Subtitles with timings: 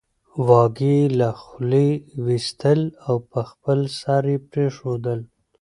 [0.47, 1.89] واګی یې له خولې
[2.25, 5.19] وېستل او په خپل سر یې پرېښودل